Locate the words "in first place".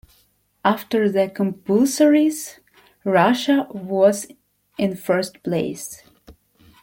4.75-6.01